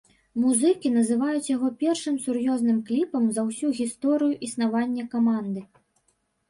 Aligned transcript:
Музыкі 0.43 0.91
называюць 0.95 1.49
яго 1.55 1.69
першым 1.83 2.15
сур'ёзным 2.25 2.81
кліпам 2.89 3.23
за 3.37 3.41
ўсю 3.51 3.67
гісторыю 3.83 4.33
існавання 4.51 5.03
каманды. 5.15 5.61